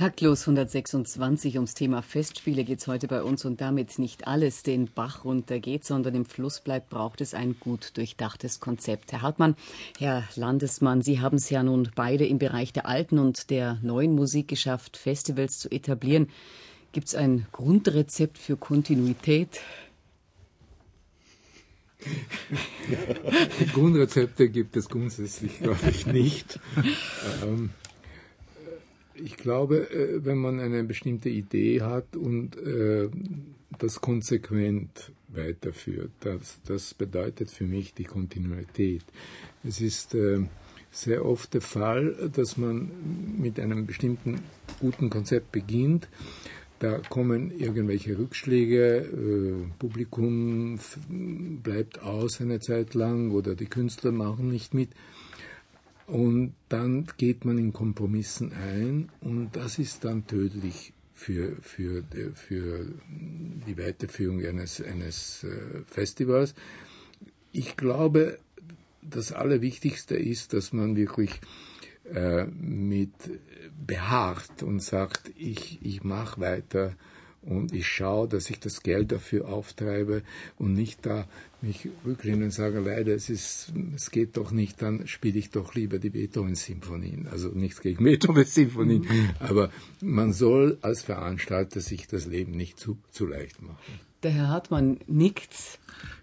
[0.00, 4.86] Taktlos 126 ums Thema Festspiele geht es heute bei uns und damit nicht alles den
[4.86, 9.12] Bach runter geht, sondern im Fluss bleibt, braucht es ein gut durchdachtes Konzept.
[9.12, 9.56] Herr Hartmann,
[9.98, 14.14] Herr Landesmann, Sie haben es ja nun beide im Bereich der alten und der neuen
[14.14, 16.30] Musik geschafft, Festivals zu etablieren.
[16.92, 19.60] Gibt es ein Grundrezept für Kontinuität?
[23.74, 26.58] Grundrezepte gibt es grundsätzlich, glaube ich, nicht.
[27.42, 27.70] Ähm,
[29.24, 33.08] ich glaube, äh, wenn man eine bestimmte Idee hat und äh,
[33.78, 39.04] das konsequent weiterführt, das, das bedeutet für mich die Kontinuität.
[39.64, 40.40] Es ist äh,
[40.90, 42.90] sehr oft der Fall, dass man
[43.38, 44.40] mit einem bestimmten
[44.80, 46.08] guten Konzept beginnt.
[46.80, 50.80] Da kommen irgendwelche Rückschläge, Publikum
[51.62, 54.88] bleibt aus eine Zeit lang oder die Künstler machen nicht mit.
[56.10, 62.02] Und dann geht man in Kompromissen ein und das ist dann tödlich für, für,
[62.34, 62.86] für
[63.64, 66.56] die Weiterführung eines, eines äh, Festivals.
[67.52, 68.40] Ich glaube,
[69.02, 71.40] das Allerwichtigste ist, dass man wirklich
[72.12, 73.14] äh, mit
[73.86, 76.96] beharrt und sagt, ich, ich mache weiter
[77.42, 80.22] und ich schaue, dass ich das Geld dafür auftreibe
[80.58, 81.26] und nicht da
[81.62, 85.74] mich rücklehne und sage, leider, es ist, es geht doch nicht, dann spiele ich doch
[85.74, 87.28] lieber die Beethoven-Symphonien.
[87.28, 89.06] Also nichts gegen Beethoven-Symphonien,
[89.38, 94.00] aber man soll als Veranstalter sich das Leben nicht zu, zu leicht machen.
[94.22, 95.78] Der Herr Hartmann nickt.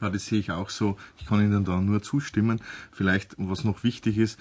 [0.00, 0.96] Ja, das sehe ich auch so.
[1.18, 2.62] Ich kann Ihnen da nur zustimmen.
[2.90, 4.38] Vielleicht, was noch wichtig ist,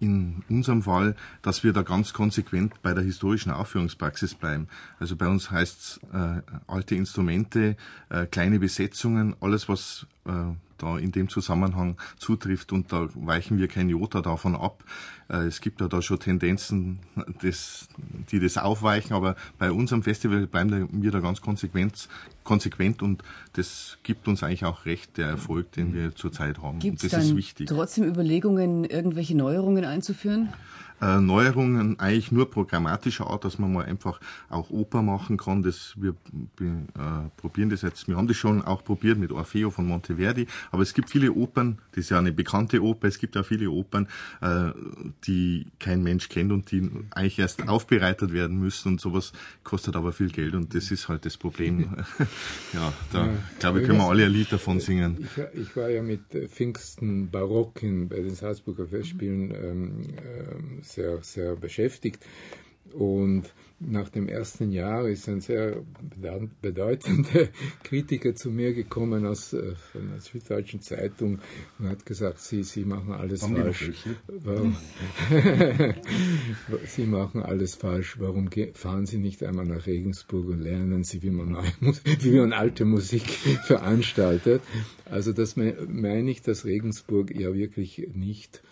[0.00, 4.68] in unserem Fall, dass wir da ganz konsequent bei der historischen Aufführungspraxis bleiben.
[4.98, 7.76] Also bei uns heißt es äh, alte Instrumente,
[8.08, 10.30] äh, kleine Besetzungen, alles was äh,
[10.78, 14.84] da in dem Zusammenhang zutrifft und da weichen wir kein Jota davon ab.
[15.28, 17.00] Äh, es gibt ja da schon Tendenzen,
[17.42, 17.88] das,
[18.30, 22.08] die das aufweichen, aber bei unserem Festival bleiben wir da ganz konsequent,
[22.44, 23.22] konsequent und
[23.54, 26.78] das gibt uns eigentlich auch recht, der Erfolg, den wir zurzeit haben.
[26.78, 30.52] Gibt es dann trotzdem Überlegungen, irgendwelche Neuerungen einzuführen?
[31.00, 35.62] Äh, Neuerungen eigentlich nur programmatischer Art, dass man mal einfach auch Oper machen kann.
[35.62, 36.10] Das, wir
[36.60, 38.08] äh, probieren das jetzt.
[38.08, 41.78] Wir haben das schon auch probiert mit Orfeo von Monteverdi, aber es gibt viele Opern,
[41.92, 44.08] das ist ja eine bekannte Oper, es gibt auch viele Opern,
[44.40, 44.70] äh,
[45.26, 49.32] die kein Mensch kennt und die eigentlich erst aufbereitet werden müssen und sowas
[49.64, 51.96] kostet aber viel Geld und das ist halt das Problem.
[52.72, 55.18] ja, da ja, glaube ich, können wir alle ein Lied davon singen.
[55.20, 61.22] Ich, ich war ja mit Pfingsten Barock in, bei den Salzburger Festspielen ähm, ähm, sehr,
[61.22, 62.24] sehr beschäftigt.
[62.92, 65.82] Und nach dem ersten Jahr ist ein sehr
[66.62, 67.48] bedeutender
[67.84, 71.40] Kritiker zu mir gekommen aus äh, einer Süddeutschen Zeitung
[71.78, 73.90] und hat gesagt, Sie, Sie machen alles Haben falsch.
[74.28, 74.76] Warum?
[76.86, 78.18] Sie machen alles falsch.
[78.18, 81.72] Warum fahren Sie nicht einmal nach Regensburg und lernen Sie, wie man, neue,
[82.20, 83.28] wie man alte Musik
[83.66, 84.62] veranstaltet?
[85.04, 88.62] Also das meine ich, dass Regensburg ja wirklich nicht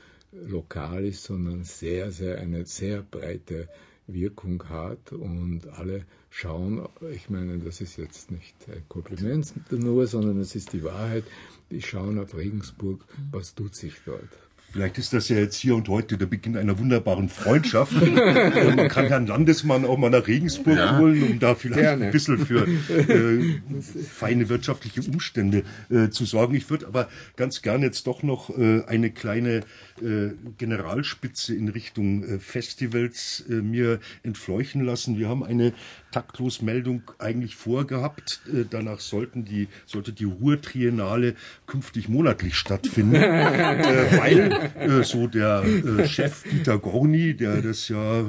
[0.47, 3.69] lokal ist, sondern sehr, sehr eine sehr breite
[4.07, 10.39] Wirkung hat und alle schauen, ich meine, das ist jetzt nicht ein Kompliment nur, sondern
[10.41, 11.25] es ist die Wahrheit,
[11.71, 14.29] die schauen auf Regensburg, was tut sich dort.
[14.75, 17.93] Vielleicht ist das ja jetzt hier und heute der Beginn einer wunderbaren Freundschaft.
[18.03, 20.99] Man kann Herrn Landesmann auch mal nach Regensburg ja.
[20.99, 22.07] holen, um da vielleicht Gerne.
[22.07, 23.61] ein bisschen für äh,
[24.03, 26.57] feine wirtschaftliche Umstände äh, zu sorgen.
[26.57, 29.59] Ich würde aber ganz gerne jetzt doch noch äh, eine kleine
[30.03, 35.21] äh, Generalspitze in Richtung äh, Festivals äh, mir entfleuchen lassen.
[35.21, 35.73] Wir haben eine
[36.11, 38.41] Taktlosmeldung eigentlich vorgehabt.
[38.53, 41.37] Äh, danach sollten die, sollte die Ruhrtriennale
[41.67, 48.21] künftig monatlich stattfinden, äh, weil äh, so der äh, Chef Dieter Gorni, der das ja
[48.21, 48.25] äh,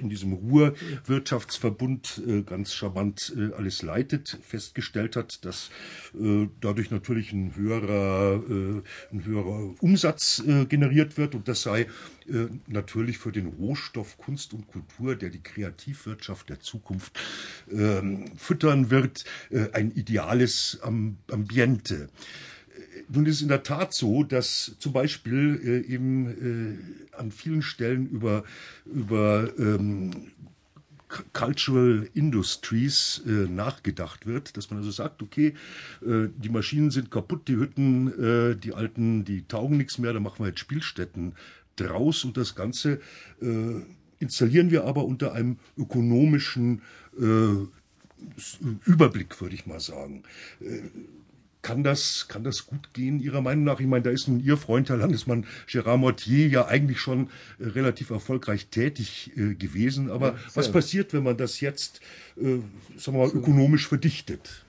[0.00, 5.70] in diesem Ruhrwirtschaftsverbund äh, ganz charmant alles leitet, festgestellt hat, dass
[6.60, 8.42] dadurch natürlich ein höherer,
[9.12, 11.86] ein höherer Umsatz generiert wird und das sei
[12.66, 17.18] natürlich für den Rohstoff Kunst und Kultur, der die Kreativwirtschaft der Zukunft
[17.70, 19.24] ähm, füttern wird,
[19.72, 22.08] ein ideales Ambiente.
[23.08, 26.26] Äh, nun ist es in der Tat so, dass zum Beispiel äh, eben
[27.12, 28.44] äh, an vielen Stellen über,
[28.84, 30.32] über ähm,
[31.32, 35.54] Cultural Industries äh, nachgedacht wird, dass man also sagt, okay,
[36.04, 38.08] äh, die Maschinen sind kaputt, die Hütten,
[38.52, 41.34] äh, die alten, die taugen nichts mehr, da machen wir jetzt Spielstätten
[41.76, 43.00] draus und das Ganze
[43.40, 43.82] äh,
[44.18, 46.82] installieren wir aber unter einem ökonomischen
[47.18, 47.66] äh,
[48.86, 50.24] Überblick, würde ich mal sagen.
[51.66, 53.80] Kann das, kann das gut gehen, Ihrer Meinung nach?
[53.80, 57.28] Ich meine, da ist nun Ihr Freund, Herr Landesmann Gérard Mortier, ja eigentlich schon
[57.58, 60.08] äh, relativ erfolgreich tätig äh, gewesen.
[60.08, 62.00] Aber ja, was passiert, wenn man das jetzt,
[62.36, 62.58] äh,
[62.96, 64.64] sagen wir mal, ökonomisch verdichtet?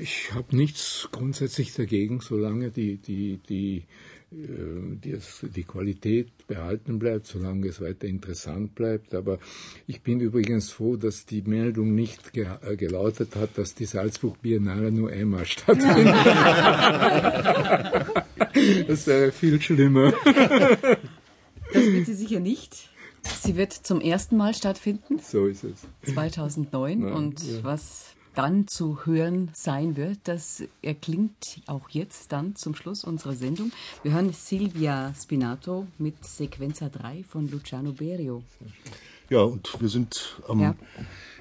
[0.00, 3.82] Ich habe nichts grundsätzlich dagegen, solange die, die, die
[4.32, 5.18] äh, die,
[5.54, 9.14] die Qualität behalten bleibt, solange es weiter interessant bleibt.
[9.14, 9.38] Aber
[9.86, 14.40] ich bin übrigens froh, dass die Meldung nicht ge äh, gelautet hat, dass die Salzburg
[14.42, 16.14] Biennale nur einmal stattfindet.
[18.88, 20.12] das wäre viel schlimmer.
[21.72, 22.88] Das wird sie sicher nicht.
[23.40, 25.18] Sie wird zum ersten Mal stattfinden.
[25.18, 25.86] So ist es.
[26.12, 27.00] 2009.
[27.00, 27.58] Nein, und ja.
[27.62, 30.18] was dann zu hören sein wird.
[30.24, 33.72] Das erklingt auch jetzt dann zum Schluss unserer Sendung.
[34.02, 38.42] Wir hören Silvia Spinato mit Sequenza 3 von Luciano Berio.
[39.30, 40.74] Ja, und wir sind am ja.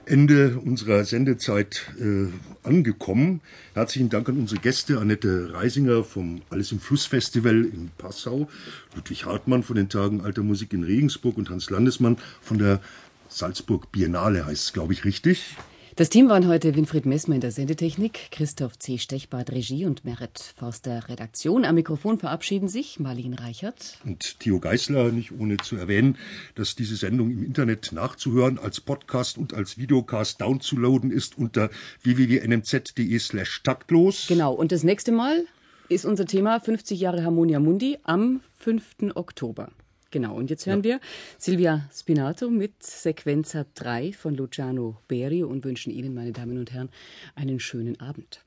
[0.05, 2.27] Ende unserer Sendezeit äh,
[2.67, 3.41] angekommen.
[3.73, 8.49] Herzlichen Dank an unsere Gäste, Annette Reisinger vom Alles im Fluss Festival in Passau,
[8.95, 12.81] Ludwig Hartmann von den Tagen Alter Musik in Regensburg und Hans Landesmann von der
[13.29, 15.57] Salzburg Biennale heißt es, glaube ich, richtig.
[15.95, 18.97] Das Team waren heute Winfried Messmer in der Sendetechnik, Christoph C.
[18.97, 21.65] Stechbart Regie und Merit Forster Redaktion.
[21.65, 26.17] Am Mikrofon verabschieden sich Marlene Reichert und Theo Geißler, nicht ohne zu erwähnen,
[26.55, 31.69] dass diese Sendung im Internet nachzuhören, als Podcast und als Videocast downzuladen ist unter
[32.01, 34.25] www.nmz.de slash taktlos.
[34.27, 35.45] Genau, und das nächste Mal
[35.89, 39.13] ist unser Thema 50 Jahre Harmonia Mundi am 5.
[39.13, 39.69] Oktober.
[40.13, 40.83] Genau, und jetzt hören ja.
[40.83, 40.99] wir
[41.39, 46.89] Silvia Spinato mit Sequenza 3 von Luciano Berio und wünschen Ihnen, meine Damen und Herren,
[47.33, 48.45] einen schönen Abend.